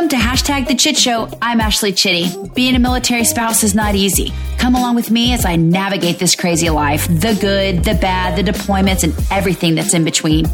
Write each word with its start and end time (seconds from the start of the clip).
Welcome 0.00 0.18
to 0.18 0.26
hashtag 0.26 0.66
the 0.66 0.74
Chit 0.74 0.96
Show. 0.96 1.28
I'm 1.42 1.60
Ashley 1.60 1.92
Chitty. 1.92 2.48
Being 2.54 2.74
a 2.74 2.78
military 2.78 3.24
spouse 3.24 3.62
is 3.62 3.74
not 3.74 3.94
easy. 3.94 4.32
Come 4.56 4.74
along 4.74 4.94
with 4.94 5.10
me 5.10 5.34
as 5.34 5.44
I 5.44 5.56
navigate 5.56 6.18
this 6.18 6.34
crazy 6.34 6.70
life 6.70 7.06
the 7.06 7.36
good, 7.38 7.84
the 7.84 7.92
bad, 8.00 8.34
the 8.34 8.50
deployments, 8.50 9.04
and 9.04 9.14
everything 9.30 9.74
that's 9.74 9.92
in 9.92 10.02
between. 10.02 10.46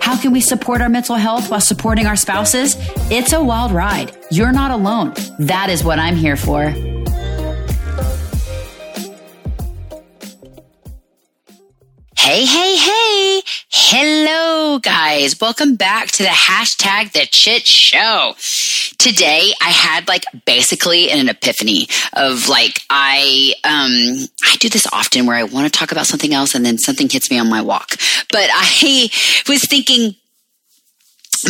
How 0.00 0.18
can 0.18 0.32
we 0.32 0.40
support 0.40 0.80
our 0.80 0.88
mental 0.88 1.16
health 1.16 1.50
while 1.50 1.60
supporting 1.60 2.06
our 2.06 2.16
spouses? 2.16 2.76
It's 3.10 3.34
a 3.34 3.44
wild 3.44 3.72
ride. 3.72 4.16
You're 4.30 4.52
not 4.52 4.70
alone. 4.70 5.12
That 5.38 5.68
is 5.68 5.84
what 5.84 5.98
I'm 5.98 6.16
here 6.16 6.36
for. 6.36 6.70
Hey, 12.16 12.46
hey, 12.46 12.76
hey. 12.76 13.03
Guys. 14.80 15.40
Welcome 15.40 15.76
back 15.76 16.08
to 16.08 16.24
the 16.24 16.30
hashtag 16.30 17.12
the 17.12 17.26
chit 17.30 17.64
show. 17.64 18.34
Today 18.98 19.52
I 19.60 19.70
had 19.70 20.08
like 20.08 20.24
basically 20.46 21.10
an 21.10 21.28
epiphany 21.28 21.86
of 22.12 22.48
like, 22.48 22.80
I, 22.90 23.54
um, 23.62 24.26
I 24.44 24.56
do 24.56 24.68
this 24.68 24.86
often 24.92 25.26
where 25.26 25.36
I 25.36 25.44
want 25.44 25.72
to 25.72 25.78
talk 25.78 25.92
about 25.92 26.06
something 26.06 26.34
else 26.34 26.56
and 26.56 26.66
then 26.66 26.78
something 26.78 27.08
hits 27.08 27.30
me 27.30 27.38
on 27.38 27.48
my 27.48 27.62
walk. 27.62 27.96
But 28.32 28.50
I 28.52 29.10
was 29.48 29.64
thinking, 29.68 30.16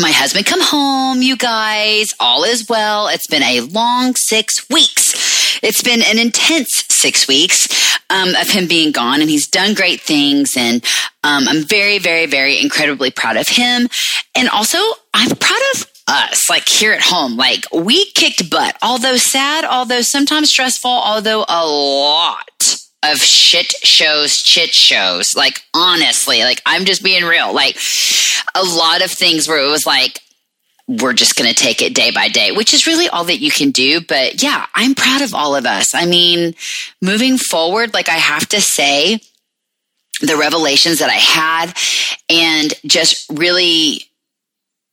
my 0.00 0.10
husband 0.10 0.44
come 0.44 0.60
home, 0.62 1.22
you 1.22 1.36
guys. 1.36 2.12
All 2.20 2.44
is 2.44 2.68
well. 2.68 3.08
It's 3.08 3.26
been 3.26 3.42
a 3.42 3.60
long 3.60 4.16
six 4.16 4.68
weeks. 4.68 5.60
It's 5.62 5.82
been 5.82 6.02
an 6.02 6.18
intense 6.18 6.84
six 7.04 7.28
weeks 7.28 7.68
um, 8.08 8.30
of 8.40 8.48
him 8.48 8.66
being 8.66 8.92
gone, 8.92 9.20
and 9.20 9.28
he's 9.28 9.46
done 9.46 9.74
great 9.74 10.00
things. 10.00 10.56
And 10.56 10.82
um, 11.22 11.44
I'm 11.48 11.62
very, 11.62 11.98
very, 11.98 12.26
very 12.26 12.58
incredibly 12.58 13.10
proud 13.10 13.36
of 13.36 13.46
him. 13.48 13.88
And 14.34 14.48
also, 14.48 14.78
I'm 15.12 15.36
proud 15.36 15.64
of 15.74 15.86
us, 16.08 16.48
like 16.48 16.66
here 16.66 16.92
at 16.92 17.02
home. 17.02 17.36
Like 17.36 17.64
we 17.72 18.10
kicked 18.12 18.50
butt, 18.50 18.76
although 18.82 19.16
sad, 19.16 19.64
although 19.64 20.02
sometimes 20.02 20.50
stressful, 20.50 20.90
although 20.90 21.44
a 21.48 21.66
lot 21.66 22.78
of 23.02 23.18
shit 23.18 23.72
shows, 23.82 24.42
chit 24.42 24.74
shows. 24.74 25.36
Like 25.36 25.60
honestly, 25.74 26.40
like 26.42 26.62
I'm 26.64 26.84
just 26.84 27.02
being 27.02 27.24
real. 27.24 27.52
Like 27.54 27.76
a 28.54 28.64
lot 28.64 29.04
of 29.04 29.10
things 29.10 29.46
where 29.46 29.62
it 29.62 29.70
was 29.70 29.86
like, 29.86 30.20
we're 30.86 31.14
just 31.14 31.36
going 31.36 31.48
to 31.48 31.56
take 31.56 31.80
it 31.80 31.94
day 31.94 32.10
by 32.10 32.28
day, 32.28 32.52
which 32.52 32.74
is 32.74 32.86
really 32.86 33.08
all 33.08 33.24
that 33.24 33.40
you 33.40 33.50
can 33.50 33.70
do. 33.70 34.00
But 34.00 34.42
yeah, 34.42 34.66
I'm 34.74 34.94
proud 34.94 35.22
of 35.22 35.34
all 35.34 35.56
of 35.56 35.64
us. 35.64 35.94
I 35.94 36.06
mean, 36.06 36.54
moving 37.00 37.38
forward, 37.38 37.94
like 37.94 38.08
I 38.08 38.12
have 38.12 38.48
to 38.50 38.60
say, 38.60 39.20
the 40.20 40.36
revelations 40.36 41.00
that 41.00 41.10
I 41.10 41.14
had 41.14 41.76
and 42.28 42.72
just 42.86 43.28
really 43.30 44.08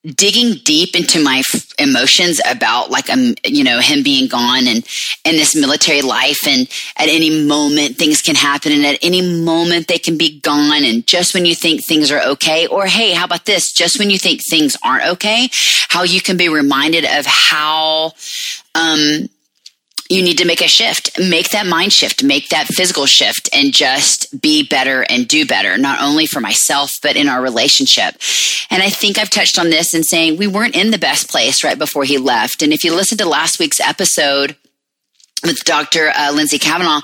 digging 0.03 0.55
deep 0.63 0.95
into 0.95 1.23
my 1.23 1.39
f- 1.39 1.73
emotions 1.77 2.41
about 2.49 2.89
like 2.89 3.07
um 3.09 3.35
you 3.45 3.63
know 3.63 3.79
him 3.79 4.01
being 4.01 4.27
gone 4.27 4.65
and 4.65 4.83
and 5.25 5.37
this 5.37 5.55
military 5.55 6.01
life 6.01 6.47
and 6.47 6.67
at 6.97 7.07
any 7.07 7.45
moment 7.45 7.97
things 7.97 8.19
can 8.19 8.33
happen 8.33 8.71
and 8.71 8.83
at 8.83 8.97
any 9.03 9.21
moment 9.21 9.87
they 9.87 9.99
can 9.99 10.17
be 10.17 10.39
gone 10.39 10.83
and 10.83 11.05
just 11.05 11.35
when 11.35 11.45
you 11.45 11.53
think 11.53 11.85
things 11.85 12.11
are 12.11 12.21
okay 12.21 12.65
or 12.65 12.87
hey 12.87 13.13
how 13.13 13.25
about 13.25 13.45
this? 13.45 13.71
Just 13.71 13.99
when 13.99 14.09
you 14.09 14.17
think 14.17 14.41
things 14.49 14.75
aren't 14.83 15.05
okay 15.05 15.49
how 15.89 16.01
you 16.01 16.19
can 16.19 16.35
be 16.35 16.49
reminded 16.49 17.05
of 17.05 17.25
how 17.27 18.13
um 18.73 19.29
you 20.11 20.21
need 20.21 20.37
to 20.39 20.45
make 20.45 20.61
a 20.61 20.67
shift, 20.67 21.17
make 21.17 21.49
that 21.51 21.65
mind 21.65 21.93
shift, 21.93 22.21
make 22.21 22.49
that 22.49 22.67
physical 22.67 23.05
shift, 23.05 23.49
and 23.53 23.73
just 23.73 24.41
be 24.41 24.61
better 24.61 25.05
and 25.09 25.25
do 25.25 25.45
better, 25.45 25.77
not 25.77 26.01
only 26.01 26.25
for 26.25 26.41
myself, 26.41 26.91
but 27.01 27.15
in 27.15 27.29
our 27.29 27.41
relationship. 27.41 28.15
And 28.69 28.83
I 28.83 28.89
think 28.89 29.17
I've 29.17 29.29
touched 29.29 29.57
on 29.57 29.69
this 29.69 29.93
in 29.93 30.03
saying 30.03 30.35
we 30.35 30.47
weren't 30.47 30.75
in 30.75 30.91
the 30.91 30.97
best 30.97 31.29
place 31.29 31.63
right 31.63 31.79
before 31.79 32.03
he 32.03 32.17
left. 32.17 32.61
And 32.61 32.73
if 32.73 32.83
you 32.83 32.93
listen 32.93 33.17
to 33.19 33.25
last 33.25 33.57
week's 33.57 33.79
episode, 33.79 34.57
with 35.43 35.63
Dr. 35.63 36.11
Uh, 36.15 36.31
Lindsay 36.33 36.59
Kavanaugh, 36.59 37.01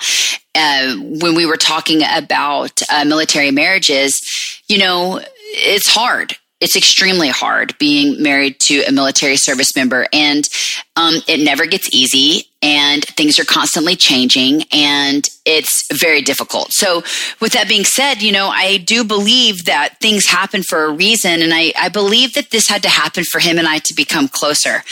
uh, 0.53 0.95
when 0.97 1.33
we 1.33 1.47
were 1.47 1.57
talking 1.57 2.03
about 2.03 2.81
uh, 2.87 3.03
military 3.03 3.49
marriages, 3.49 4.21
you 4.67 4.77
know, 4.77 5.19
it's 5.53 5.87
hard 5.87 6.37
it's 6.59 6.75
extremely 6.75 7.29
hard 7.29 7.77
being 7.77 8.21
married 8.21 8.59
to 8.59 8.83
a 8.83 8.91
military 8.91 9.35
service 9.35 9.75
member 9.75 10.07
and 10.11 10.49
um, 10.95 11.15
it 11.27 11.43
never 11.43 11.65
gets 11.65 11.93
easy 11.93 12.47
and 12.61 13.05
things 13.05 13.37
are 13.37 13.45
constantly 13.45 13.95
changing 13.95 14.63
and 14.71 15.29
it's 15.45 15.85
very 15.93 16.21
difficult. 16.21 16.73
So 16.73 17.03
with 17.39 17.53
that 17.53 17.67
being 17.67 17.83
said 17.83 18.21
you 18.21 18.31
know 18.31 18.47
i 18.47 18.77
do 18.77 19.03
believe 19.03 19.65
that 19.65 19.99
things 19.99 20.25
happen 20.25 20.63
for 20.63 20.85
a 20.85 20.91
reason 20.91 21.41
and 21.41 21.53
I, 21.53 21.73
I 21.79 21.89
believe 21.89 22.33
that 22.33 22.51
this 22.51 22.67
had 22.67 22.81
to 22.83 22.89
happen 22.89 23.23
for 23.23 23.39
him 23.39 23.57
and 23.57 23.67
i 23.67 23.79
to 23.79 23.93
become 23.93 24.27
closer. 24.27 24.83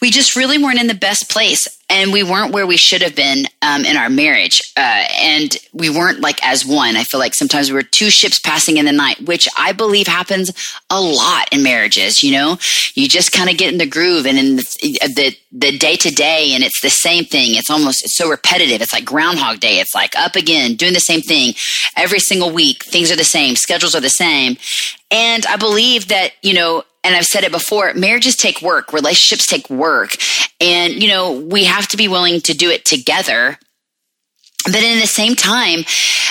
We 0.00 0.10
just 0.10 0.36
really 0.36 0.58
weren't 0.58 0.80
in 0.80 0.88
the 0.88 0.94
best 0.94 1.30
place 1.30 1.68
and 1.92 2.12
we 2.12 2.22
weren't 2.22 2.52
where 2.52 2.66
we 2.66 2.76
should 2.76 3.02
have 3.02 3.14
been 3.14 3.44
um, 3.60 3.84
in 3.84 3.96
our 3.96 4.08
marriage 4.08 4.62
uh, 4.76 5.04
and 5.20 5.56
we 5.72 5.90
weren't 5.90 6.20
like 6.20 6.44
as 6.44 6.64
one. 6.66 6.96
I 6.96 7.04
feel 7.04 7.20
like 7.20 7.34
sometimes 7.34 7.70
we 7.70 7.74
were 7.74 7.82
two 7.82 8.10
ships 8.10 8.38
passing 8.38 8.78
in 8.78 8.86
the 8.86 8.92
night 8.92 9.20
which 9.22 9.48
i 9.56 9.72
believe 9.72 10.06
happens 10.06 10.50
a 10.90 11.00
lot 11.00 11.48
in 11.52 11.62
marriages 11.62 12.22
you 12.22 12.32
know? 12.32 12.58
You 12.94 13.08
just 13.08 13.32
kind 13.32 13.50
of 13.50 13.56
get 13.56 13.72
in 13.72 13.78
the 13.78 13.86
groove 13.86 14.26
and 14.26 14.38
in 14.38 14.56
the 14.56 15.36
the 15.52 15.76
day 15.76 15.96
to 15.96 16.10
day 16.10 16.52
and 16.54 16.64
it's 16.64 16.80
the 16.80 16.90
same 16.90 17.24
thing. 17.24 17.54
It's 17.54 17.70
almost 17.70 18.04
it's 18.04 18.16
so 18.16 18.30
repetitive. 18.30 18.80
It's 18.80 18.92
like 18.92 19.04
groundhog 19.04 19.60
day. 19.60 19.80
It's 19.80 19.94
like 19.94 20.16
up 20.16 20.34
again 20.34 20.76
doing 20.76 20.94
the 20.94 21.00
same 21.00 21.20
thing 21.20 21.54
every 21.96 22.20
single 22.20 22.50
week. 22.50 22.84
Things 22.84 23.10
are 23.12 23.16
the 23.16 23.24
same. 23.24 23.56
Schedules 23.56 23.94
are 23.94 24.00
the 24.00 24.10
same. 24.10 24.56
And 25.10 25.44
i 25.46 25.56
believe 25.56 26.08
that 26.08 26.32
you 26.42 26.54
know 26.54 26.84
and 27.04 27.14
I've 27.14 27.26
said 27.26 27.44
it 27.44 27.52
before, 27.52 27.92
marriages 27.94 28.36
take 28.36 28.62
work, 28.62 28.92
relationships 28.92 29.46
take 29.46 29.68
work. 29.68 30.16
And, 30.60 30.94
you 30.94 31.08
know, 31.08 31.32
we 31.32 31.64
have 31.64 31.88
to 31.88 31.96
be 31.96 32.08
willing 32.08 32.40
to 32.42 32.54
do 32.54 32.70
it 32.70 32.84
together. 32.84 33.58
But 34.64 34.76
in 34.76 35.00
the 35.00 35.06
same 35.06 35.34
time, 35.34 35.84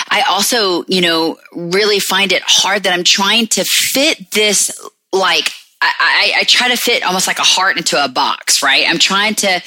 I 0.08 0.22
also, 0.22 0.84
you 0.88 1.02
know, 1.02 1.36
really 1.54 2.00
find 2.00 2.32
it 2.32 2.42
hard 2.46 2.84
that 2.84 2.94
I'm 2.94 3.04
trying 3.04 3.48
to 3.48 3.64
fit 3.64 4.30
this 4.30 4.80
like 5.12 5.50
I, 5.84 6.32
I, 6.38 6.44
try 6.44 6.68
to 6.68 6.76
fit 6.76 7.02
almost 7.02 7.26
like 7.26 7.40
a 7.40 7.44
heart 7.44 7.76
into 7.76 8.02
a 8.02 8.08
box, 8.08 8.62
right? 8.62 8.84
I'm 8.88 9.00
trying 9.00 9.34
to 9.36 9.60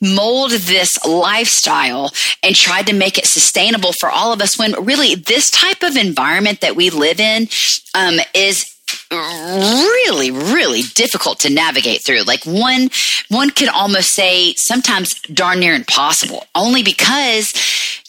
mold 0.00 0.50
this 0.50 1.02
lifestyle 1.06 2.12
and 2.42 2.54
try 2.54 2.82
to 2.82 2.92
make 2.92 3.16
it 3.16 3.24
sustainable 3.24 3.92
for 3.98 4.10
all 4.10 4.32
of 4.34 4.42
us 4.42 4.58
when 4.58 4.72
really 4.84 5.14
this 5.14 5.50
type 5.50 5.82
of 5.82 5.96
environment 5.96 6.60
that 6.60 6.76
we 6.76 6.90
live 6.90 7.18
in 7.18 7.48
um, 7.94 8.20
is 8.34 8.73
really 9.10 10.30
really 10.30 10.82
difficult 10.94 11.40
to 11.40 11.50
navigate 11.50 12.04
through. 12.04 12.22
Like 12.22 12.44
one 12.44 12.90
one 13.28 13.50
could 13.50 13.68
almost 13.68 14.10
say 14.12 14.54
sometimes 14.54 15.20
darn 15.22 15.60
near 15.60 15.74
impossible 15.74 16.46
only 16.54 16.82
because 16.82 17.54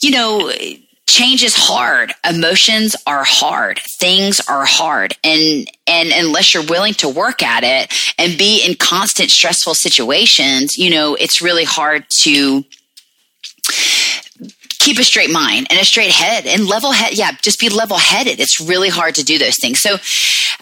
you 0.01 0.11
know 0.11 0.51
change 1.07 1.43
is 1.43 1.55
hard. 1.55 2.13
Emotions 2.27 2.95
are 3.05 3.23
hard. 3.23 3.79
Things 3.99 4.41
are 4.49 4.65
hard. 4.65 5.15
And 5.23 5.69
and 5.87 6.09
unless 6.11 6.53
you're 6.53 6.65
willing 6.65 6.93
to 6.95 7.09
work 7.09 7.43
at 7.43 7.63
it 7.63 7.93
and 8.17 8.37
be 8.37 8.65
in 8.65 8.75
constant 8.75 9.29
stressful 9.29 9.75
situations 9.75 10.77
you 10.77 10.89
know 10.89 11.15
it's 11.15 11.41
really 11.41 11.63
hard 11.63 12.05
to 12.09 12.63
keep 14.85 14.99
a 14.99 15.03
straight 15.03 15.31
mind 15.31 15.65
and 15.71 15.79
a 15.79 15.85
straight 15.85 16.11
head 16.11 16.45
and 16.45 16.67
level 16.67 16.91
head. 16.91 17.17
Yeah, 17.17 17.31
just 17.41 17.59
be 17.59 17.69
level 17.69 17.97
headed. 17.97 18.39
It's 18.39 18.61
really 18.61 18.89
hard 18.89 19.15
to 19.15 19.23
do 19.23 19.39
those 19.39 19.57
things. 19.59 19.79
So 19.81 19.97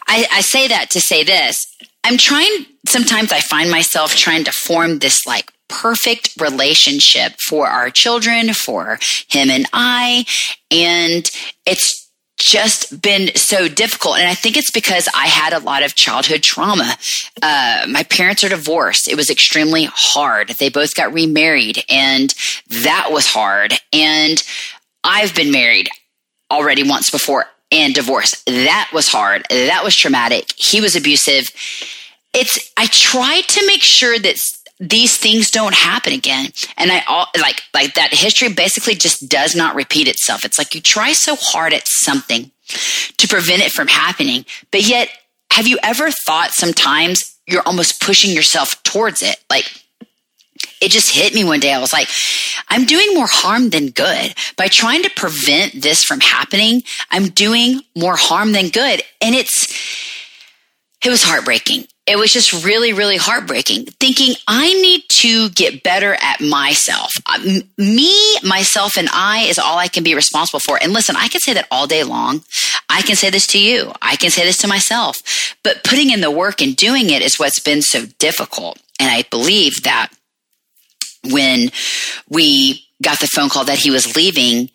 I, 0.08 0.26
I 0.32 0.42
say 0.42 0.70
that 0.70 0.90
to 0.92 1.02
say 1.02 1.24
this. 1.24 1.68
I'm 2.06 2.18
trying, 2.18 2.66
sometimes 2.88 3.34
I 3.34 3.42
find 3.42 3.70
myself 3.70 4.16
trying 4.16 4.46
to 4.46 4.52
form 4.52 5.00
this 5.00 5.28
like 5.28 5.52
perfect 5.68 6.40
relationship 6.40 7.34
for 7.40 7.68
our 7.68 7.90
children, 7.90 8.54
for 8.54 8.98
him 9.30 9.50
and 9.50 9.66
I. 9.74 10.26
And 10.72 11.30
it's 11.66 12.03
just 12.38 13.02
been 13.02 13.34
so 13.36 13.68
difficult. 13.68 14.18
And 14.18 14.28
I 14.28 14.34
think 14.34 14.58
it's 14.58 14.72
because 14.72 15.08
I 15.16 15.28
had 15.28 15.54
a 15.54 15.60
lot 15.60 15.84
of 15.84 15.96
childhood 15.96 16.44
trauma. 16.44 16.98
Uh, 17.42 17.86
my 17.90 18.04
parents 18.04 18.44
are 18.44 18.50
divorced. 18.50 19.08
It 19.08 19.16
was 19.16 19.30
extremely 19.30 19.86
hard. 19.86 20.50
They 20.60 20.70
both 20.70 20.96
got 20.96 21.14
remarried, 21.14 21.84
and 21.90 22.34
that 22.84 23.10
was 23.12 23.28
hard. 23.28 23.74
And 23.92 24.44
I've 25.04 25.36
been 25.36 25.52
married 25.52 25.90
already 26.52 26.88
once 26.88 27.10
before 27.10 27.46
and 27.72 27.96
divorced. 27.96 28.46
That 28.46 28.90
was 28.94 29.08
hard. 29.08 29.46
That 29.50 29.84
was 29.84 29.96
traumatic. 29.96 30.54
He 30.56 30.82
was 30.82 30.96
abusive. 30.96 31.50
It's, 32.34 32.72
I 32.78 32.88
tried 32.88 33.44
to 33.50 33.66
make 33.68 33.84
sure 33.84 34.20
that 34.20 34.38
these 34.80 35.18
things 35.18 35.52
don't 35.52 35.76
happen 35.76 36.14
again. 36.14 36.52
And 36.78 36.92
I 36.92 37.04
all 37.08 37.28
like 37.40 37.62
like 37.74 37.94
that 37.96 38.14
history 38.14 38.50
basically 38.50 38.96
just 38.96 39.30
does 39.30 39.56
not 39.56 39.76
repeat 39.76 40.08
itself. 40.08 40.44
It's 40.44 40.58
like 40.58 40.76
you 40.76 40.82
try 40.82 41.14
so 41.14 41.36
hard 41.36 41.74
at 41.74 41.88
something 41.88 42.52
to 43.18 43.28
prevent 43.28 43.62
it 43.62 43.72
from 43.72 43.88
happening, 43.88 44.46
but 44.72 44.82
yet 44.82 45.10
have 45.52 45.68
you 45.68 45.78
ever 45.84 46.10
thought 46.10 46.52
sometimes 46.52 47.38
you're 47.46 47.62
almost 47.66 48.02
pushing 48.02 48.36
yourself 48.36 48.82
towards 48.84 49.22
it? 49.22 49.38
Like 49.50 49.72
it 50.82 50.92
just 50.92 51.14
hit 51.14 51.34
me 51.34 51.44
one 51.44 51.60
day. 51.60 51.74
I 51.74 51.80
was 51.80 51.94
like, 51.94 52.10
I'm 52.68 52.86
doing 52.86 53.14
more 53.14 53.28
harm 53.28 53.70
than 53.70 53.88
good. 53.88 54.34
By 54.58 54.68
trying 54.68 55.04
to 55.04 55.10
prevent 55.12 55.82
this 55.82 56.04
from 56.04 56.20
happening, 56.20 56.84
I'm 57.10 57.28
doing 57.28 57.82
more 57.96 58.16
harm 58.18 58.52
than 58.52 58.70
good. 58.70 59.02
And 59.22 59.34
it's, 59.34 59.72
it 61.04 61.10
was 61.10 61.24
heartbreaking. 61.24 61.86
It 62.06 62.18
was 62.18 62.34
just 62.34 62.66
really, 62.66 62.92
really 62.92 63.16
heartbreaking. 63.16 63.86
Thinking 64.00 64.36
I 64.48 64.74
need 64.74 65.04
to 65.10 65.50
get 65.52 65.84
better 65.84 66.18
at 66.22 66.42
myself. 66.42 67.12
Uh, 67.26 67.62
me, 67.78 68.38
myself, 68.44 68.98
and 68.98 69.08
I 69.14 69.46
is 69.48 69.58
all 69.58 69.78
I 69.78 69.88
can 69.88 70.04
be 70.04 70.14
responsible 70.14 70.60
for. 70.60 70.78
And 70.82 70.92
listen, 70.92 71.16
I 71.16 71.30
can 71.30 71.40
say 71.40 71.54
that 71.54 71.68
all 71.72 71.88
day 71.88 72.04
long. 72.04 72.44
I 72.90 73.04
can 73.04 73.16
say 73.16 73.30
this 73.30 73.48
to 73.48 73.60
you. 73.60 73.94
I 74.02 74.18
can 74.18 74.32
say 74.32 74.44
this 74.44 74.58
to 74.60 74.68
myself. 74.68 75.56
But 75.64 75.84
putting 75.86 76.10
in 76.10 76.20
the 76.20 76.32
work 76.32 76.62
and 76.62 76.76
doing 76.76 77.10
it 77.10 77.22
is 77.22 77.40
what's 77.40 77.60
been 77.60 77.82
so 77.82 78.06
difficult. 78.20 78.80
And 79.00 79.10
I 79.10 79.24
believe 79.30 79.84
that 79.84 80.10
when 81.30 81.72
we 82.30 82.86
got 83.02 83.20
the 83.20 83.28
phone 83.28 83.48
call 83.48 83.64
that 83.66 83.80
he 83.80 83.92
was 83.92 84.18
leaving, 84.18 84.70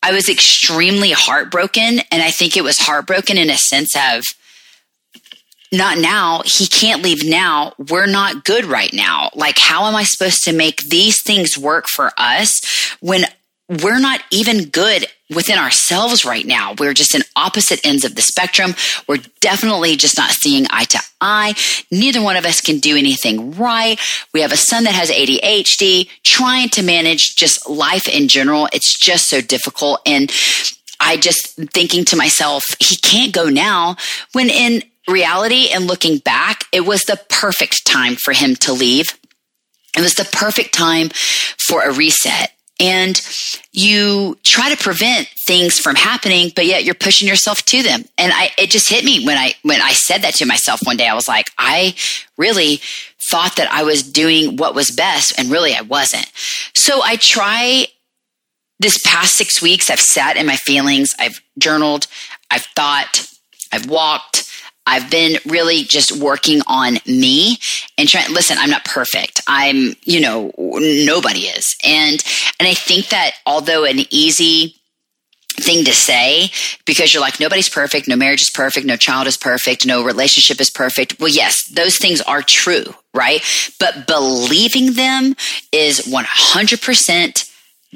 I 0.00 0.12
was 0.12 0.28
extremely 0.28 1.10
heartbroken. 1.10 2.00
And 2.12 2.22
I 2.22 2.30
think 2.30 2.56
it 2.56 2.62
was 2.62 2.78
heartbroken 2.78 3.36
in 3.36 3.50
a 3.50 3.56
sense 3.56 3.96
of, 3.96 4.22
not 5.72 5.98
now. 5.98 6.42
He 6.44 6.66
can't 6.66 7.02
leave 7.02 7.24
now. 7.24 7.72
We're 7.78 8.06
not 8.06 8.44
good 8.44 8.64
right 8.64 8.92
now. 8.92 9.30
Like, 9.34 9.58
how 9.58 9.86
am 9.86 9.96
I 9.96 10.04
supposed 10.04 10.44
to 10.44 10.52
make 10.52 10.82
these 10.88 11.22
things 11.22 11.58
work 11.58 11.88
for 11.88 12.12
us 12.16 12.62
when 13.00 13.24
we're 13.68 13.98
not 13.98 14.22
even 14.30 14.66
good 14.66 15.06
within 15.34 15.58
ourselves 15.58 16.24
right 16.24 16.46
now. 16.46 16.74
We're 16.78 16.94
just 16.94 17.14
in 17.14 17.22
opposite 17.34 17.84
ends 17.84 18.04
of 18.04 18.14
the 18.14 18.22
spectrum. 18.22 18.74
We're 19.08 19.22
definitely 19.40 19.96
just 19.96 20.16
not 20.16 20.30
seeing 20.30 20.66
eye 20.70 20.84
to 20.84 21.00
eye. 21.20 21.54
Neither 21.90 22.22
one 22.22 22.36
of 22.36 22.44
us 22.44 22.60
can 22.60 22.78
do 22.78 22.96
anything 22.96 23.52
right. 23.52 23.98
We 24.32 24.40
have 24.42 24.52
a 24.52 24.56
son 24.56 24.84
that 24.84 24.94
has 24.94 25.10
ADHD, 25.10 26.08
trying 26.22 26.68
to 26.70 26.82
manage 26.82 27.34
just 27.34 27.68
life 27.68 28.08
in 28.08 28.28
general. 28.28 28.68
It's 28.72 28.96
just 28.96 29.28
so 29.28 29.40
difficult. 29.40 30.00
And 30.06 30.32
I 31.00 31.16
just 31.16 31.56
thinking 31.72 32.04
to 32.06 32.16
myself, 32.16 32.64
he 32.78 32.96
can't 32.96 33.34
go 33.34 33.48
now 33.48 33.96
when 34.32 34.48
in 34.48 34.82
reality 35.08 35.68
and 35.72 35.86
looking 35.86 36.18
back, 36.18 36.64
it 36.72 36.82
was 36.82 37.02
the 37.02 37.20
perfect 37.28 37.86
time 37.86 38.16
for 38.16 38.32
him 38.32 38.56
to 38.56 38.72
leave. 38.72 39.18
It 39.96 40.00
was 40.00 40.14
the 40.14 40.28
perfect 40.30 40.74
time 40.74 41.08
for 41.58 41.82
a 41.82 41.92
reset. 41.92 42.52
And 42.78 43.18
you 43.72 44.36
try 44.44 44.68
to 44.68 44.82
prevent 44.82 45.28
things 45.28 45.78
from 45.78 45.96
happening, 45.96 46.50
but 46.54 46.66
yet 46.66 46.84
you're 46.84 46.94
pushing 46.94 47.26
yourself 47.26 47.64
to 47.66 47.82
them. 47.82 48.04
And 48.18 48.32
I, 48.34 48.50
it 48.58 48.68
just 48.68 48.90
hit 48.90 49.02
me 49.02 49.24
when 49.24 49.38
I, 49.38 49.54
when 49.62 49.80
I 49.80 49.92
said 49.92 50.22
that 50.22 50.34
to 50.34 50.46
myself 50.46 50.80
one 50.84 50.98
day. 50.98 51.08
I 51.08 51.14
was 51.14 51.28
like, 51.28 51.50
I 51.56 51.94
really 52.36 52.80
thought 53.18 53.56
that 53.56 53.72
I 53.72 53.82
was 53.82 54.02
doing 54.02 54.56
what 54.56 54.74
was 54.74 54.90
best 54.90 55.38
and 55.38 55.50
really 55.50 55.74
I 55.74 55.80
wasn't. 55.80 56.30
So 56.74 57.00
I 57.02 57.16
try 57.16 57.86
this 58.78 58.98
past 58.98 59.34
six 59.34 59.62
weeks, 59.62 59.90
I've 59.90 60.00
sat 60.00 60.36
in 60.36 60.46
my 60.46 60.56
feelings. 60.56 61.14
I've 61.18 61.40
journaled. 61.58 62.06
I've 62.50 62.66
thought. 62.76 63.26
I've 63.72 63.88
walked. 63.88 64.45
I've 64.86 65.10
been 65.10 65.38
really 65.46 65.82
just 65.82 66.12
working 66.12 66.60
on 66.66 66.98
me 67.06 67.58
and 67.98 68.08
trying, 68.08 68.32
listen, 68.32 68.56
I'm 68.58 68.70
not 68.70 68.84
perfect. 68.84 69.40
I'm, 69.46 69.94
you 70.04 70.20
know, 70.20 70.52
nobody 70.56 71.40
is. 71.40 71.76
And, 71.84 72.22
and 72.60 72.68
I 72.68 72.74
think 72.74 73.08
that 73.08 73.32
although 73.46 73.84
an 73.84 74.00
easy 74.10 74.76
thing 75.58 75.84
to 75.84 75.92
say 75.92 76.50
because 76.84 77.12
you're 77.12 77.20
like, 77.20 77.40
nobody's 77.40 77.68
perfect, 77.68 78.08
no 78.08 78.16
marriage 78.16 78.42
is 78.42 78.50
perfect, 78.50 78.86
no 78.86 78.96
child 78.96 79.26
is 79.26 79.36
perfect, 79.36 79.86
no 79.86 80.04
relationship 80.04 80.60
is 80.60 80.70
perfect. 80.70 81.18
Well, 81.18 81.30
yes, 81.30 81.64
those 81.64 81.96
things 81.96 82.20
are 82.22 82.42
true, 82.42 82.94
right? 83.14 83.42
But 83.80 84.06
believing 84.06 84.92
them 84.92 85.34
is 85.72 86.00
100% 86.06 87.50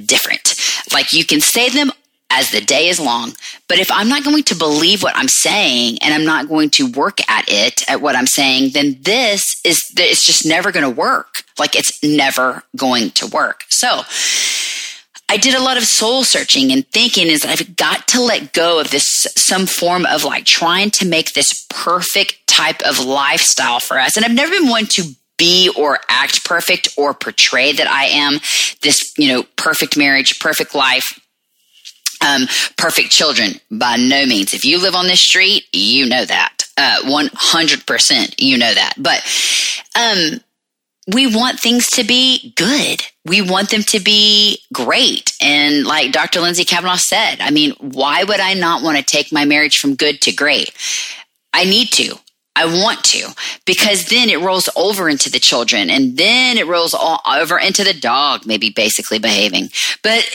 different. 0.06 0.54
Like 0.92 1.12
you 1.12 1.24
can 1.24 1.40
say 1.40 1.68
them 1.68 1.92
as 2.30 2.50
the 2.50 2.60
day 2.60 2.88
is 2.88 3.00
long. 3.00 3.32
But 3.68 3.78
if 3.78 3.90
I'm 3.90 4.08
not 4.08 4.24
going 4.24 4.44
to 4.44 4.54
believe 4.54 5.02
what 5.02 5.16
I'm 5.16 5.28
saying 5.28 5.98
and 6.00 6.14
I'm 6.14 6.24
not 6.24 6.48
going 6.48 6.70
to 6.70 6.90
work 6.90 7.18
at 7.28 7.44
it, 7.48 7.88
at 7.88 8.00
what 8.00 8.16
I'm 8.16 8.26
saying, 8.26 8.70
then 8.72 8.96
this 9.02 9.60
is, 9.64 9.82
it's 9.96 10.24
just 10.24 10.46
never 10.46 10.72
going 10.72 10.84
to 10.84 10.90
work. 10.90 11.42
Like 11.58 11.76
it's 11.76 12.02
never 12.02 12.62
going 12.76 13.10
to 13.12 13.26
work. 13.26 13.64
So 13.68 14.02
I 15.28 15.36
did 15.36 15.54
a 15.54 15.62
lot 15.62 15.76
of 15.76 15.84
soul 15.84 16.24
searching 16.24 16.72
and 16.72 16.86
thinking 16.88 17.28
is 17.28 17.44
I've 17.44 17.76
got 17.76 18.08
to 18.08 18.20
let 18.20 18.52
go 18.52 18.80
of 18.80 18.90
this, 18.90 19.26
some 19.36 19.66
form 19.66 20.06
of 20.06 20.24
like 20.24 20.44
trying 20.44 20.90
to 20.92 21.06
make 21.06 21.34
this 21.34 21.66
perfect 21.68 22.46
type 22.46 22.82
of 22.82 23.04
lifestyle 23.04 23.80
for 23.80 23.98
us. 23.98 24.16
And 24.16 24.24
I've 24.24 24.34
never 24.34 24.50
been 24.50 24.68
one 24.68 24.86
to 24.86 25.04
be 25.38 25.72
or 25.76 26.00
act 26.08 26.44
perfect 26.44 26.88
or 26.96 27.14
portray 27.14 27.72
that 27.72 27.86
I 27.86 28.06
am 28.06 28.40
this, 28.82 29.14
you 29.16 29.32
know, 29.32 29.44
perfect 29.56 29.96
marriage, 29.96 30.38
perfect 30.38 30.74
life 30.74 31.18
um, 32.26 32.46
perfect 32.76 33.10
children 33.10 33.52
by 33.70 33.96
no 33.96 34.26
means. 34.26 34.54
If 34.54 34.64
you 34.64 34.80
live 34.80 34.94
on 34.94 35.06
this 35.06 35.20
street, 35.20 35.64
you 35.72 36.06
know 36.06 36.24
that. 36.24 36.64
Uh, 36.76 37.00
100% 37.04 38.34
you 38.38 38.56
know 38.56 38.72
that. 38.72 38.94
But, 38.96 39.22
um, 39.98 40.40
we 41.12 41.26
want 41.26 41.58
things 41.58 41.90
to 41.90 42.04
be 42.04 42.52
good. 42.56 43.02
We 43.24 43.40
want 43.40 43.70
them 43.70 43.82
to 43.84 44.00
be 44.00 44.60
great. 44.72 45.36
And 45.40 45.84
like 45.84 46.12
Dr. 46.12 46.40
Lindsay 46.40 46.64
Kavanaugh 46.64 46.96
said, 46.96 47.40
I 47.40 47.50
mean, 47.50 47.72
why 47.80 48.22
would 48.22 48.40
I 48.40 48.54
not 48.54 48.82
want 48.82 48.98
to 48.98 49.04
take 49.04 49.32
my 49.32 49.44
marriage 49.44 49.78
from 49.78 49.94
good 49.94 50.20
to 50.22 50.32
great? 50.32 50.72
I 51.52 51.64
need 51.64 51.88
to. 51.92 52.16
I 52.56 52.66
want 52.66 53.04
to 53.04 53.28
because 53.64 54.06
then 54.06 54.28
it 54.28 54.40
rolls 54.40 54.68
over 54.76 55.08
into 55.08 55.30
the 55.30 55.38
children 55.38 55.88
and 55.88 56.16
then 56.16 56.58
it 56.58 56.66
rolls 56.66 56.92
all 56.92 57.20
over 57.26 57.58
into 57.58 57.84
the 57.84 57.94
dog, 57.94 58.44
maybe 58.44 58.70
basically 58.70 59.18
behaving. 59.18 59.70
But 60.02 60.26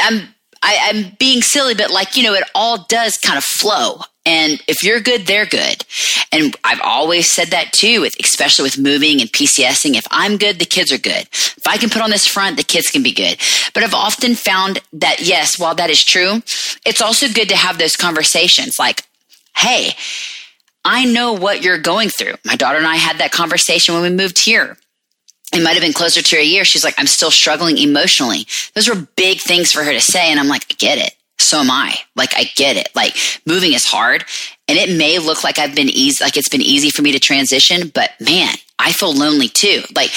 I'm 0.00 0.18
um, 0.18 0.34
I, 0.62 0.74
am 0.92 1.16
being 1.18 1.42
silly, 1.42 1.74
but 1.74 1.90
like, 1.90 2.16
you 2.16 2.22
know, 2.22 2.34
it 2.34 2.44
all 2.54 2.84
does 2.88 3.18
kind 3.18 3.36
of 3.36 3.44
flow. 3.44 4.00
And 4.24 4.62
if 4.68 4.84
you're 4.84 5.00
good, 5.00 5.26
they're 5.26 5.46
good. 5.46 5.84
And 6.30 6.56
I've 6.62 6.80
always 6.80 7.30
said 7.30 7.48
that 7.48 7.72
too, 7.72 8.02
with, 8.02 8.14
especially 8.22 8.62
with 8.62 8.78
moving 8.78 9.20
and 9.20 9.30
PCSing. 9.30 9.96
If 9.96 10.06
I'm 10.10 10.36
good, 10.36 10.60
the 10.60 10.64
kids 10.64 10.92
are 10.92 10.98
good. 10.98 11.26
If 11.32 11.66
I 11.66 11.76
can 11.76 11.90
put 11.90 12.02
on 12.02 12.10
this 12.10 12.26
front, 12.26 12.56
the 12.56 12.62
kids 12.62 12.90
can 12.90 13.02
be 13.02 13.12
good. 13.12 13.38
But 13.74 13.82
I've 13.82 13.94
often 13.94 14.34
found 14.36 14.80
that 14.92 15.20
yes, 15.20 15.58
while 15.58 15.74
that 15.74 15.90
is 15.90 16.04
true, 16.04 16.42
it's 16.86 17.02
also 17.02 17.26
good 17.28 17.48
to 17.48 17.56
have 17.56 17.78
those 17.78 17.96
conversations 17.96 18.78
like, 18.78 19.02
Hey, 19.56 19.94
I 20.84 21.04
know 21.04 21.32
what 21.32 21.62
you're 21.62 21.78
going 21.78 22.08
through. 22.08 22.34
My 22.44 22.56
daughter 22.56 22.78
and 22.78 22.86
I 22.86 22.96
had 22.96 23.18
that 23.18 23.32
conversation 23.32 23.94
when 23.94 24.02
we 24.02 24.10
moved 24.10 24.38
here 24.38 24.76
it 25.52 25.62
might 25.62 25.72
have 25.72 25.82
been 25.82 25.92
closer 25.92 26.22
to 26.22 26.36
a 26.36 26.44
year. 26.44 26.64
She's 26.64 26.84
like, 26.84 26.94
I'm 26.98 27.06
still 27.06 27.30
struggling 27.30 27.78
emotionally. 27.78 28.46
Those 28.74 28.88
were 28.88 29.06
big 29.16 29.40
things 29.40 29.70
for 29.70 29.82
her 29.84 29.92
to 29.92 30.00
say. 30.00 30.30
And 30.30 30.40
I'm 30.40 30.48
like, 30.48 30.64
I 30.70 30.74
get 30.78 30.98
it. 30.98 31.14
So 31.38 31.58
am 31.58 31.70
I. 31.70 31.94
Like, 32.16 32.34
I 32.36 32.44
get 32.54 32.76
it. 32.76 32.88
Like, 32.94 33.16
moving 33.46 33.72
is 33.72 33.84
hard. 33.84 34.24
And 34.68 34.78
it 34.78 34.96
may 34.96 35.18
look 35.18 35.44
like 35.44 35.58
I've 35.58 35.74
been 35.74 35.88
easy, 35.88 36.24
like 36.24 36.36
it's 36.36 36.48
been 36.48 36.62
easy 36.62 36.88
for 36.90 37.02
me 37.02 37.12
to 37.12 37.18
transition, 37.18 37.88
but 37.92 38.10
man, 38.20 38.54
I 38.78 38.92
feel 38.92 39.12
lonely 39.12 39.48
too. 39.48 39.82
Like, 39.94 40.10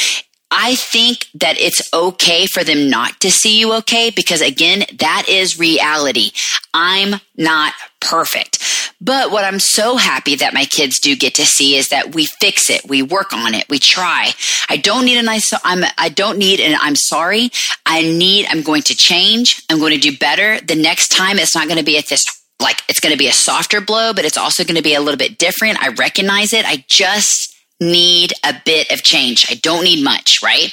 I 0.51 0.75
think 0.75 1.27
that 1.33 1.59
it's 1.59 1.91
okay 1.93 2.45
for 2.45 2.63
them 2.63 2.89
not 2.89 3.19
to 3.21 3.31
see 3.31 3.59
you 3.59 3.73
okay 3.77 4.09
because 4.09 4.41
again, 4.41 4.83
that 4.99 5.25
is 5.27 5.59
reality. 5.59 6.31
I'm 6.73 7.19
not 7.35 7.73
perfect. 7.99 8.59
But 9.01 9.31
what 9.31 9.43
I'm 9.43 9.59
so 9.59 9.97
happy 9.97 10.35
that 10.35 10.53
my 10.53 10.65
kids 10.65 10.99
do 10.99 11.15
get 11.15 11.35
to 11.35 11.45
see 11.45 11.75
is 11.75 11.89
that 11.89 12.15
we 12.15 12.25
fix 12.25 12.69
it. 12.69 12.87
We 12.87 13.01
work 13.01 13.33
on 13.33 13.53
it. 13.53 13.67
We 13.69 13.79
try. 13.79 14.31
I 14.69 14.77
don't 14.77 15.05
need 15.05 15.17
a 15.17 15.23
nice, 15.23 15.53
I'm, 15.63 15.83
I 15.97 16.09
don't 16.09 16.37
need 16.37 16.59
an 16.59 16.77
I'm 16.79 16.95
sorry. 16.95 17.49
I 17.85 18.01
need, 18.01 18.47
I'm 18.49 18.61
going 18.61 18.83
to 18.83 18.95
change. 18.95 19.63
I'm 19.69 19.79
going 19.79 19.93
to 19.93 19.99
do 19.99 20.17
better. 20.17 20.61
The 20.61 20.75
next 20.75 21.09
time 21.09 21.37
it's 21.37 21.55
not 21.55 21.67
going 21.67 21.79
to 21.79 21.85
be 21.85 21.97
at 21.97 22.07
this 22.07 22.23
like 22.61 22.81
it's 22.87 23.01
going 23.01 23.11
to 23.11 23.17
be 23.17 23.27
a 23.27 23.33
softer 23.33 23.81
blow, 23.81 24.13
but 24.13 24.23
it's 24.23 24.37
also 24.37 24.63
going 24.63 24.77
to 24.77 24.81
be 24.81 24.95
a 24.95 25.01
little 25.01 25.17
bit 25.17 25.37
different. 25.37 25.81
I 25.83 25.89
recognize 25.89 26.53
it. 26.53 26.65
I 26.65 26.85
just 26.87 27.54
need 27.79 28.33
a 28.43 28.53
bit 28.65 28.91
of 28.91 29.03
change. 29.03 29.47
I 29.49 29.55
don't 29.55 29.83
need 29.83 30.03
much, 30.03 30.41
right? 30.41 30.71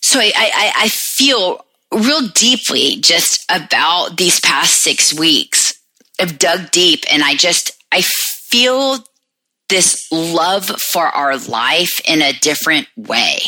So 0.00 0.20
I, 0.20 0.32
I, 0.36 0.72
I 0.76 0.88
feel 0.88 1.64
real 1.92 2.28
deeply 2.28 2.96
just 2.96 3.44
about 3.50 4.16
these 4.16 4.40
past 4.40 4.82
six 4.82 5.12
weeks. 5.12 5.80
I've 6.20 6.38
dug 6.38 6.70
deep 6.70 7.04
and 7.12 7.22
I 7.22 7.34
just, 7.34 7.72
I 7.92 8.02
feel 8.02 8.98
this 9.68 10.06
love 10.12 10.66
for 10.66 11.06
our 11.06 11.36
life 11.36 12.00
in 12.06 12.22
a 12.22 12.32
different 12.32 12.86
way. 12.96 13.40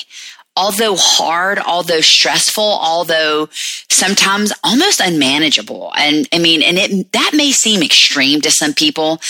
Although 0.57 0.97
hard, 0.97 1.61
although 1.61 2.01
stressful, 2.01 2.65
although 2.65 3.49
sometimes 3.89 4.53
almost 4.65 5.01
unmanageable. 5.01 5.93
And 5.97 6.29
I 6.33 6.41
mean, 6.41 6.63
and 6.63 6.77
it, 6.77 7.13
that 7.13 7.31
may 7.35 7.53
seem 7.53 7.81
extreme 7.81 8.41
to 8.41 8.51
some 8.51 8.75
people, 8.75 9.21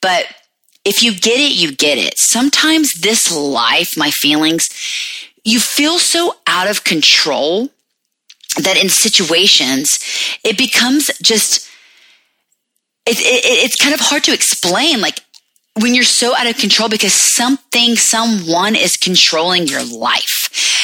but 0.00 0.24
if 0.88 1.02
you 1.02 1.12
get 1.12 1.38
it, 1.38 1.52
you 1.52 1.72
get 1.72 1.98
it. 1.98 2.14
Sometimes 2.16 2.92
this 2.94 3.30
life, 3.30 3.96
my 3.96 4.10
feelings, 4.10 4.68
you 5.44 5.60
feel 5.60 5.98
so 5.98 6.36
out 6.46 6.68
of 6.68 6.84
control 6.84 7.68
that 8.56 8.76
in 8.82 8.88
situations 8.88 9.98
it 10.42 10.56
becomes 10.58 11.10
just 11.22 11.68
it, 13.06 13.20
it, 13.20 13.44
it's 13.64 13.76
kind 13.76 13.94
of 13.94 14.00
hard 14.00 14.24
to 14.24 14.32
explain 14.32 15.00
like 15.00 15.20
when 15.80 15.94
you're 15.94 16.04
so 16.04 16.34
out 16.34 16.46
of 16.46 16.56
control 16.56 16.88
because 16.88 17.12
something 17.12 17.94
someone 17.94 18.74
is 18.74 18.96
controlling 18.96 19.66
your 19.66 19.84
life 19.84 20.77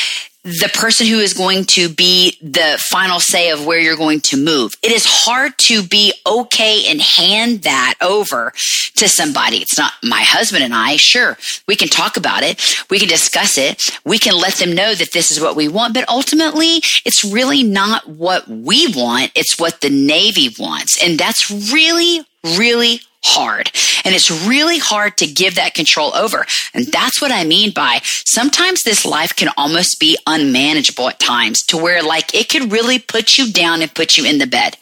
the 0.44 0.70
person 0.74 1.06
who 1.06 1.20
is 1.20 1.32
going 1.32 1.64
to 1.64 1.88
be 1.88 2.36
the 2.42 2.78
final 2.90 3.18
say 3.18 3.50
of 3.50 3.64
where 3.64 3.78
you're 3.78 3.96
going 3.96 4.20
to 4.20 4.36
move. 4.36 4.74
It 4.82 4.92
is 4.92 5.06
hard 5.06 5.56
to 5.58 5.82
be 5.82 6.12
okay 6.26 6.84
and 6.86 7.00
hand 7.00 7.62
that 7.62 7.94
over 8.02 8.52
to 8.96 9.08
somebody. 9.08 9.56
It's 9.56 9.78
not 9.78 9.92
my 10.02 10.20
husband 10.20 10.62
and 10.62 10.74
I. 10.74 10.96
Sure, 10.96 11.38
we 11.66 11.76
can 11.76 11.88
talk 11.88 12.18
about 12.18 12.42
it. 12.42 12.62
We 12.90 12.98
can 12.98 13.08
discuss 13.08 13.56
it. 13.56 13.82
We 14.04 14.18
can 14.18 14.36
let 14.36 14.54
them 14.54 14.74
know 14.74 14.94
that 14.94 15.12
this 15.12 15.30
is 15.30 15.40
what 15.40 15.56
we 15.56 15.66
want. 15.66 15.94
But 15.94 16.08
ultimately, 16.10 16.82
it's 17.06 17.24
really 17.24 17.62
not 17.62 18.06
what 18.06 18.46
we 18.46 18.92
want. 18.94 19.32
It's 19.34 19.58
what 19.58 19.80
the 19.80 19.90
Navy 19.90 20.54
wants. 20.58 21.02
And 21.02 21.18
that's 21.18 21.50
really, 21.72 22.20
really 22.58 23.00
hard. 23.24 23.70
And 24.04 24.14
it's 24.14 24.30
really 24.30 24.78
hard 24.78 25.16
to 25.18 25.26
give 25.26 25.54
that 25.56 25.74
control 25.74 26.14
over. 26.14 26.44
And 26.74 26.86
that's 26.86 27.20
what 27.20 27.32
I 27.32 27.44
mean 27.44 27.72
by 27.72 28.00
sometimes 28.04 28.82
this 28.82 29.04
life 29.04 29.34
can 29.34 29.48
almost 29.56 29.98
be 29.98 30.18
unmanageable 30.26 31.08
at 31.08 31.18
times 31.18 31.62
to 31.66 31.76
where 31.76 32.02
like 32.02 32.34
it 32.34 32.48
could 32.48 32.70
really 32.70 32.98
put 32.98 33.38
you 33.38 33.52
down 33.52 33.82
and 33.82 33.94
put 33.94 34.16
you 34.16 34.24
in 34.24 34.38
the 34.38 34.46
bed. 34.46 34.76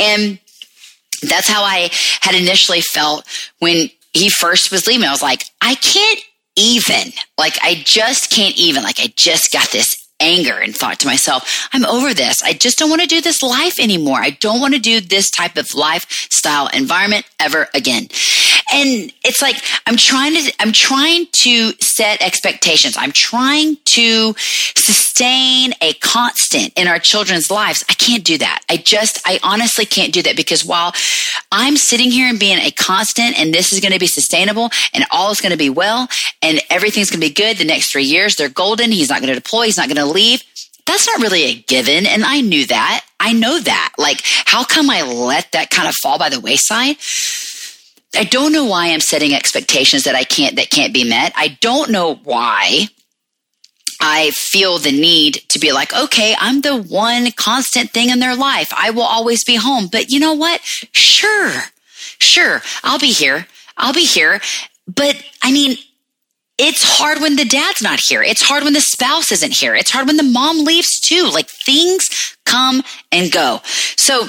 And 0.00 0.38
that's 1.22 1.48
how 1.48 1.62
I 1.62 1.90
had 2.20 2.34
initially 2.34 2.80
felt 2.80 3.26
when 3.58 3.90
he 4.12 4.28
first 4.28 4.70
was 4.70 4.86
leaving. 4.86 5.06
I 5.06 5.10
was 5.10 5.22
like, 5.22 5.44
I 5.60 5.74
can't 5.74 6.20
even, 6.56 7.12
like, 7.36 7.56
I 7.62 7.82
just 7.84 8.30
can't 8.30 8.56
even, 8.56 8.82
like, 8.82 9.00
I 9.00 9.12
just 9.16 9.52
got 9.52 9.70
this 9.70 10.07
anger 10.20 10.58
and 10.58 10.76
thought 10.76 11.00
to 11.00 11.06
myself, 11.06 11.68
I'm 11.72 11.84
over 11.84 12.14
this. 12.14 12.42
I 12.42 12.52
just 12.52 12.78
don't 12.78 12.90
want 12.90 13.02
to 13.02 13.08
do 13.08 13.20
this 13.20 13.42
life 13.42 13.78
anymore. 13.78 14.20
I 14.20 14.30
don't 14.30 14.60
want 14.60 14.74
to 14.74 14.80
do 14.80 15.00
this 15.00 15.30
type 15.30 15.56
of 15.56 15.74
lifestyle 15.74 16.68
environment 16.68 17.24
ever 17.38 17.68
again. 17.74 18.08
And 18.72 19.12
it's 19.24 19.40
like, 19.40 19.56
I'm 19.86 19.96
trying 19.96 20.34
to, 20.34 20.52
I'm 20.60 20.72
trying 20.72 21.26
to 21.32 21.72
set 21.80 22.20
expectations. 22.20 22.96
I'm 22.98 23.12
trying 23.12 23.76
to 23.84 24.34
sustain 24.38 25.72
a 25.80 25.94
constant 25.94 26.72
in 26.76 26.86
our 26.86 26.98
children's 26.98 27.50
lives. 27.50 27.82
I 27.88 27.94
can't 27.94 28.24
do 28.24 28.36
that. 28.38 28.60
I 28.68 28.76
just, 28.76 29.20
I 29.24 29.40
honestly 29.42 29.86
can't 29.86 30.12
do 30.12 30.22
that 30.22 30.36
because 30.36 30.64
while 30.64 30.92
I'm 31.50 31.76
sitting 31.76 32.10
here 32.10 32.28
and 32.28 32.38
being 32.38 32.58
a 32.58 32.70
constant 32.70 33.38
and 33.38 33.54
this 33.54 33.72
is 33.72 33.80
going 33.80 33.92
to 33.92 33.98
be 33.98 34.06
sustainable 34.06 34.70
and 34.92 35.04
all 35.10 35.30
is 35.30 35.40
going 35.40 35.52
to 35.52 35.58
be 35.58 35.70
well 35.70 36.08
and 36.42 36.60
everything's 36.68 37.10
going 37.10 37.20
to 37.20 37.26
be 37.26 37.32
good 37.32 37.56
the 37.56 37.64
next 37.64 37.90
three 37.90 38.04
years, 38.04 38.36
they're 38.36 38.48
golden. 38.48 38.92
He's 38.92 39.08
not 39.08 39.20
going 39.20 39.32
to 39.32 39.40
deploy. 39.40 39.64
He's 39.64 39.78
not 39.78 39.88
going 39.88 39.96
to 39.96 40.04
leave. 40.04 40.42
That's 40.84 41.06
not 41.06 41.20
really 41.20 41.44
a 41.44 41.54
given. 41.54 42.06
And 42.06 42.24
I 42.24 42.40
knew 42.40 42.66
that. 42.66 43.04
I 43.20 43.32
know 43.32 43.58
that. 43.60 43.94
Like, 43.98 44.22
how 44.46 44.64
come 44.64 44.88
I 44.88 45.02
let 45.02 45.52
that 45.52 45.70
kind 45.70 45.88
of 45.88 45.94
fall 45.94 46.18
by 46.18 46.28
the 46.28 46.40
wayside? 46.40 46.96
I 48.16 48.24
don't 48.24 48.52
know 48.52 48.64
why 48.64 48.88
I'm 48.88 49.00
setting 49.00 49.34
expectations 49.34 50.04
that 50.04 50.14
I 50.14 50.24
can't, 50.24 50.56
that 50.56 50.70
can't 50.70 50.94
be 50.94 51.04
met. 51.04 51.32
I 51.36 51.58
don't 51.60 51.90
know 51.90 52.14
why 52.14 52.88
I 54.00 54.30
feel 54.30 54.78
the 54.78 54.92
need 54.92 55.42
to 55.48 55.58
be 55.58 55.72
like, 55.72 55.94
okay, 55.94 56.34
I'm 56.38 56.60
the 56.60 56.80
one 56.80 57.30
constant 57.32 57.90
thing 57.90 58.10
in 58.10 58.20
their 58.20 58.36
life. 58.36 58.72
I 58.76 58.90
will 58.90 59.02
always 59.02 59.44
be 59.44 59.56
home. 59.56 59.88
But 59.90 60.10
you 60.10 60.20
know 60.20 60.34
what? 60.34 60.60
Sure, 60.62 61.52
sure, 62.18 62.62
I'll 62.82 62.98
be 62.98 63.12
here. 63.12 63.46
I'll 63.76 63.92
be 63.92 64.04
here. 64.04 64.40
But 64.86 65.22
I 65.42 65.52
mean, 65.52 65.76
it's 66.58 66.82
hard 66.82 67.20
when 67.20 67.36
the 67.36 67.44
dad's 67.44 67.82
not 67.82 68.00
here. 68.00 68.22
It's 68.22 68.42
hard 68.42 68.64
when 68.64 68.72
the 68.72 68.80
spouse 68.80 69.30
isn't 69.30 69.54
here. 69.54 69.74
It's 69.74 69.90
hard 69.90 70.06
when 70.06 70.16
the 70.16 70.22
mom 70.22 70.64
leaves 70.64 70.98
too. 70.98 71.28
Like 71.32 71.48
things 71.48 72.08
come 72.46 72.82
and 73.12 73.30
go. 73.30 73.60
So 73.96 74.28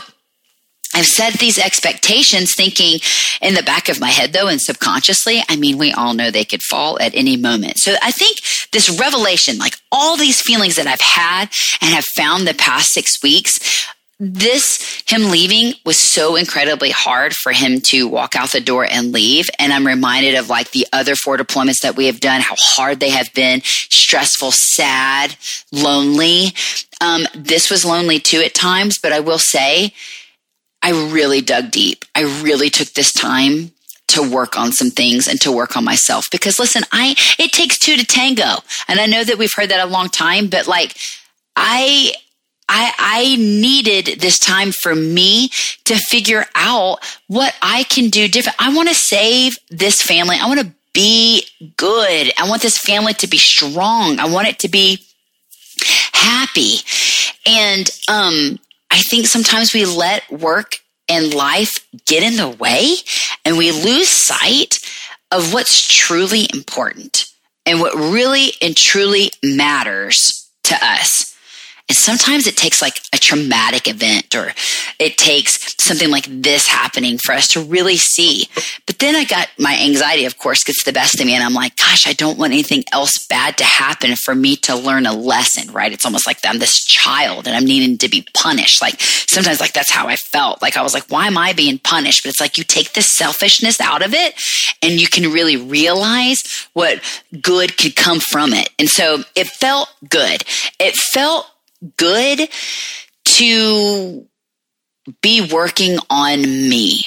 I've 0.96 1.06
set 1.06 1.34
these 1.34 1.60
expectations 1.60 2.56
thinking 2.56 3.00
in 3.42 3.54
the 3.54 3.64
back 3.64 3.90
of 3.90 4.00
my 4.00 4.10
head 4.10 4.34
though 4.34 4.48
and 4.48 4.60
subconsciously, 4.60 5.44
I 5.48 5.56
mean, 5.56 5.78
we 5.78 5.92
all 5.92 6.14
know 6.14 6.32
they 6.32 6.46
could 6.46 6.64
fall 6.64 7.00
at 7.00 7.14
any 7.14 7.38
moment. 7.38 7.78
So 7.78 7.96
I 8.02 8.12
think 8.12 8.40
this 8.72 8.90
revelation, 9.00 9.58
like 9.58 9.76
all 9.92 10.18
these 10.18 10.42
feelings 10.42 10.76
that 10.78 10.88
I've 10.88 11.02
had 11.02 11.50
and 11.82 11.94
have 11.94 12.06
found 12.06 12.48
the 12.48 12.56
past 12.56 12.92
six 12.92 13.22
weeks, 13.22 13.88
this 14.20 15.02
him 15.08 15.32
leaving 15.32 15.74
was 15.86 15.98
so 15.98 16.36
incredibly 16.36 16.90
hard 16.90 17.34
for 17.34 17.54
him 17.54 17.80
to 17.80 18.06
walk 18.08 18.36
out 18.36 18.52
the 18.52 18.60
door 18.60 18.86
and 18.90 19.14
leave. 19.14 19.50
And 19.58 19.72
i'm 19.72 19.88
reminded 19.88 20.36
of 20.36 20.50
like 20.50 20.72
the 20.72 20.86
other 20.92 21.16
four 21.16 21.38
deployments 21.38 21.82
that 21.84 21.96
we 21.96 22.08
have 22.08 22.20
done 22.20 22.42
how 22.42 22.56
hard 22.58 23.00
they 23.00 23.12
have 23.12 23.34
been 23.34 23.62
stressful 23.64 24.52
sad 24.52 25.38
lonely. 25.72 26.48
Um, 27.00 27.28
this 27.34 27.72
was 27.72 27.86
lonely 27.86 28.20
too 28.20 28.42
at 28.42 28.54
times. 28.54 29.00
But 29.02 29.14
i 29.14 29.22
will 29.22 29.40
say 29.40 29.94
i 30.82 30.92
really 31.12 31.42
dug 31.42 31.72
deep 31.72 32.06
i 32.16 32.22
really 32.44 32.70
took 32.70 32.90
this 32.90 33.12
time 33.14 33.72
to 34.08 34.28
work 34.28 34.58
on 34.58 34.72
some 34.72 34.90
things 34.90 35.28
and 35.28 35.40
to 35.40 35.52
work 35.52 35.78
on 35.78 35.84
myself 35.84 36.28
because 36.32 36.60
listen 36.60 36.84
i 36.92 37.16
it 37.38 37.52
takes 37.52 37.78
two 37.78 37.96
to 37.96 38.06
tango 38.06 38.64
and 38.88 39.00
i 39.00 39.06
know 39.06 39.24
that 39.24 39.38
we've 39.38 39.54
heard 39.56 39.70
that 39.70 39.86
a 39.86 39.90
long 39.90 40.10
time 40.10 40.48
but 40.48 40.68
like 40.68 40.96
i 41.56 42.14
I, 42.72 42.94
I 43.00 43.36
needed 43.38 44.20
this 44.22 44.38
time 44.38 44.72
for 44.72 44.94
me 44.94 45.50
to 45.86 45.96
figure 45.98 46.46
out 46.54 47.00
what 47.26 47.56
I 47.64 47.84
can 47.86 48.10
do 48.10 48.28
different. 48.28 48.62
I 48.62 48.74
want 48.76 48.90
to 48.90 48.94
save 48.94 49.58
this 49.72 50.04
family. 50.04 50.38
I 50.40 50.48
want 50.48 50.60
to 50.60 50.72
be 50.94 51.48
good. 51.78 52.32
I 52.38 52.48
want 52.48 52.62
this 52.62 52.78
family 52.78 53.14
to 53.16 53.28
be 53.28 53.38
strong. 53.38 54.20
I 54.20 54.28
want 54.28 54.48
it 54.48 54.60
to 54.60 54.70
be 54.70 55.04
happy. 56.14 56.78
And 57.46 57.90
um, 58.08 58.60
I 59.00 59.02
think 59.02 59.28
sometimes 59.28 59.74
we 59.74 59.86
let 59.86 60.30
work 60.30 60.80
and 61.08 61.34
life 61.34 61.88
get 62.06 62.22
in 62.22 62.36
the 62.36 62.50
way 62.50 62.96
and 63.46 63.58
we 63.58 63.72
lose 63.72 64.10
sight 64.10 64.80
of 65.32 65.54
what's 65.54 65.88
truly 65.88 66.50
important 66.54 67.24
and 67.66 67.80
what 67.80 67.96
really 67.96 68.52
and 68.62 68.76
truly 68.76 69.32
matters 69.42 70.52
to 70.66 70.76
us. 70.82 71.29
And 71.90 71.98
sometimes 71.98 72.46
it 72.46 72.56
takes 72.56 72.82
like 72.82 73.02
a 73.14 73.18
traumatic 73.18 73.88
event 73.88 74.36
or 74.36 74.54
it 75.00 75.18
takes 75.18 75.76
something 75.82 76.12
like 76.12 76.28
this 76.30 76.68
happening 76.68 77.18
for 77.18 77.34
us 77.34 77.48
to 77.50 77.62
really 77.62 77.98
see. 77.98 78.48
But 78.86 79.00
then 79.00 79.16
I 79.16 79.24
got 79.24 79.50
my 79.58 79.76
anxiety, 79.76 80.26
of 80.26 80.38
course, 80.38 80.64
gets 80.64 80.84
the 80.84 80.94
best 80.94 81.20
of 81.20 81.26
me. 81.26 81.34
And 81.34 81.44
I'm 81.44 81.56
like, 81.56 81.76
gosh, 81.78 82.08
I 82.08 82.14
don't 82.14 82.38
want 82.38 82.54
anything 82.54 82.84
else 82.94 83.26
bad 83.26 83.58
to 83.58 83.64
happen 83.64 84.16
for 84.16 84.36
me 84.36 84.56
to 84.58 84.76
learn 84.76 85.08
a 85.08 85.14
lesson, 85.14 85.74
right? 85.74 85.92
It's 85.92 86.06
almost 86.06 86.28
like 86.28 86.38
I'm 86.46 86.60
this 86.60 86.86
child 86.86 87.48
and 87.48 87.56
I'm 87.56 87.66
needing 87.66 87.98
to 87.98 88.08
be 88.08 88.28
punished. 88.36 88.82
Like 88.82 89.02
sometimes 89.02 89.60
like 89.60 89.74
that's 89.74 89.92
how 89.92 90.08
I 90.08 90.16
felt. 90.16 90.62
Like 90.62 90.78
I 90.78 90.84
was 90.84 90.94
like, 90.94 91.08
why 91.10 91.26
am 91.26 91.40
I 91.40 91.54
being 91.54 91.80
punished? 91.80 92.24
But 92.24 92.30
it's 92.30 92.42
like 92.42 92.58
you 92.60 92.64
take 92.64 92.94
the 92.94 93.02
selfishness 93.02 93.82
out 93.82 94.04
of 94.04 94.14
it 94.14 94.36
and 94.84 95.02
you 95.02 95.08
can 95.08 95.32
really 95.32 95.58
realize 95.58 96.68
what 96.74 97.02
good 97.42 97.78
could 97.78 97.96
come 97.96 98.20
from 98.20 98.54
it. 98.54 98.70
And 98.78 98.88
so 98.90 99.24
it 99.36 99.48
felt 99.48 99.92
good. 100.08 100.44
It 100.80 100.96
felt 100.96 101.48
good 101.98 102.50
to 103.26 104.26
be 105.22 105.48
working 105.52 105.98
on 106.10 106.42
me, 106.42 107.06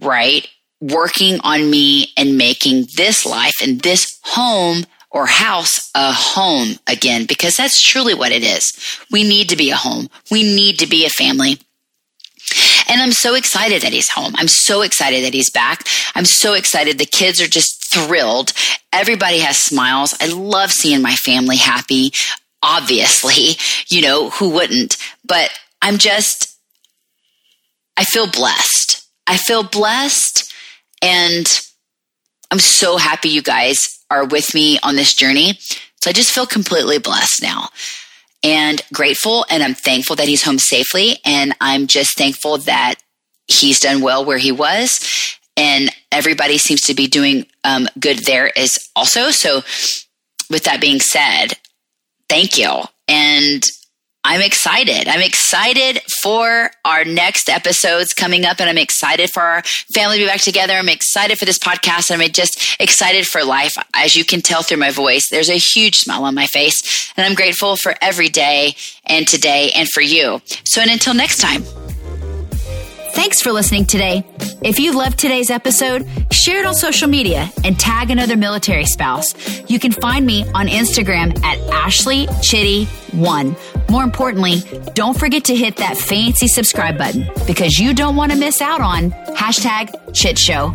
right? 0.00 0.46
Working 0.80 1.40
on 1.40 1.70
me 1.70 2.12
and 2.16 2.38
making 2.38 2.86
this 2.96 3.26
life 3.26 3.54
and 3.62 3.80
this 3.80 4.18
home 4.24 4.84
or 5.10 5.26
house 5.26 5.90
a 5.94 6.12
home 6.12 6.76
again, 6.86 7.24
because 7.26 7.56
that's 7.56 7.80
truly 7.80 8.14
what 8.14 8.32
it 8.32 8.42
is. 8.42 8.72
We 9.10 9.22
need 9.22 9.48
to 9.48 9.56
be 9.56 9.70
a 9.70 9.76
home. 9.76 10.08
We 10.30 10.42
need 10.42 10.78
to 10.80 10.86
be 10.86 11.06
a 11.06 11.10
family. 11.10 11.58
And 12.88 13.00
I'm 13.00 13.12
so 13.12 13.34
excited 13.34 13.82
that 13.82 13.92
he's 13.92 14.10
home. 14.10 14.34
I'm 14.36 14.48
so 14.48 14.82
excited 14.82 15.24
that 15.24 15.34
he's 15.34 15.50
back. 15.50 15.84
I'm 16.14 16.24
so 16.24 16.54
excited. 16.54 16.98
The 16.98 17.06
kids 17.06 17.40
are 17.40 17.48
just 17.48 17.92
thrilled. 17.92 18.52
Everybody 18.92 19.38
has 19.38 19.56
smiles. 19.56 20.14
I 20.20 20.28
love 20.28 20.70
seeing 20.70 21.02
my 21.02 21.14
family 21.14 21.56
happy 21.56 22.12
obviously, 22.62 23.56
you 23.88 24.02
know, 24.02 24.30
who 24.30 24.50
wouldn't? 24.50 24.96
But 25.24 25.50
I'm 25.82 25.98
just, 25.98 26.58
I 27.96 28.04
feel 28.04 28.30
blessed. 28.30 29.06
I 29.26 29.36
feel 29.36 29.62
blessed 29.62 30.52
and 31.02 31.46
I'm 32.50 32.58
so 32.58 32.96
happy 32.96 33.28
you 33.28 33.42
guys 33.42 34.04
are 34.10 34.24
with 34.24 34.54
me 34.54 34.78
on 34.82 34.96
this 34.96 35.14
journey. 35.14 35.58
So 36.00 36.10
I 36.10 36.12
just 36.12 36.32
feel 36.32 36.46
completely 36.46 36.98
blessed 36.98 37.42
now 37.42 37.70
and 38.42 38.80
grateful. 38.92 39.44
And 39.50 39.62
I'm 39.62 39.74
thankful 39.74 40.16
that 40.16 40.28
he's 40.28 40.44
home 40.44 40.58
safely. 40.58 41.18
And 41.24 41.54
I'm 41.60 41.86
just 41.86 42.16
thankful 42.16 42.58
that 42.58 42.96
he's 43.48 43.80
done 43.80 44.00
well 44.00 44.24
where 44.24 44.38
he 44.38 44.52
was. 44.52 45.36
And 45.56 45.90
everybody 46.12 46.58
seems 46.58 46.82
to 46.82 46.94
be 46.94 47.06
doing 47.06 47.46
um, 47.64 47.88
good 47.98 48.20
there 48.20 48.56
as 48.56 48.90
also. 48.94 49.30
So, 49.30 49.62
with 50.48 50.62
that 50.64 50.80
being 50.80 51.00
said, 51.00 51.54
thank 52.28 52.58
you. 52.58 52.82
And 53.08 53.62
I'm 54.28 54.40
excited. 54.40 55.06
I'm 55.06 55.20
excited 55.20 56.02
for 56.20 56.72
our 56.84 57.04
next 57.04 57.48
episodes 57.48 58.12
coming 58.12 58.44
up, 58.44 58.58
and 58.58 58.68
I'm 58.68 58.76
excited 58.76 59.30
for 59.30 59.40
our 59.40 59.62
family 59.94 60.18
to 60.18 60.24
be 60.24 60.28
back 60.28 60.40
together. 60.40 60.72
I'm 60.72 60.88
excited 60.88 61.38
for 61.38 61.44
this 61.44 61.60
podcast. 61.60 62.10
and 62.10 62.20
I'm 62.20 62.32
just 62.32 62.76
excited 62.80 63.24
for 63.24 63.44
life. 63.44 63.76
As 63.94 64.16
you 64.16 64.24
can 64.24 64.40
tell 64.42 64.64
through 64.64 64.78
my 64.78 64.90
voice, 64.90 65.28
there's 65.28 65.48
a 65.48 65.58
huge 65.58 65.98
smile 65.98 66.24
on 66.24 66.34
my 66.34 66.46
face, 66.46 67.12
and 67.16 67.24
I'm 67.24 67.36
grateful 67.36 67.76
for 67.76 67.94
every 68.02 68.28
day 68.28 68.74
and 69.04 69.28
today 69.28 69.70
and 69.76 69.88
for 69.88 70.00
you. 70.00 70.42
So, 70.64 70.80
and 70.80 70.90
until 70.90 71.14
next 71.14 71.38
time. 71.38 71.85
Thanks 73.16 73.40
for 73.40 73.50
listening 73.50 73.86
today. 73.86 74.22
If 74.62 74.78
you 74.78 74.92
loved 74.92 75.18
today's 75.18 75.48
episode, 75.48 76.06
share 76.30 76.60
it 76.60 76.66
on 76.66 76.74
social 76.74 77.08
media 77.08 77.50
and 77.64 77.80
tag 77.80 78.10
another 78.10 78.36
military 78.36 78.84
spouse. 78.84 79.34
You 79.70 79.80
can 79.80 79.90
find 79.90 80.26
me 80.26 80.44
on 80.52 80.66
Instagram 80.66 81.42
at 81.42 81.58
Ashley 81.72 82.26
Chitty1. 82.26 83.90
More 83.90 84.02
importantly, 84.04 84.56
don't 84.92 85.18
forget 85.18 85.44
to 85.46 85.56
hit 85.56 85.76
that 85.76 85.96
fancy 85.96 86.46
subscribe 86.46 86.98
button 86.98 87.26
because 87.46 87.78
you 87.78 87.94
don't 87.94 88.16
want 88.16 88.32
to 88.32 88.38
miss 88.38 88.60
out 88.60 88.82
on 88.82 89.12
hashtag 89.34 90.14
Chit 90.14 90.38
Show. 90.38 90.74